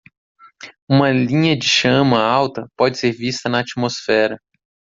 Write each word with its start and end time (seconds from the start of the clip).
Uma 0.89 1.11
linha 1.11 1.55
de 1.55 1.67
chama 1.69 2.19
alta 2.23 2.67
pode 2.75 2.97
ser 2.97 3.11
vista 3.11 3.47
na 3.47 3.59
atmosfera. 3.59 4.35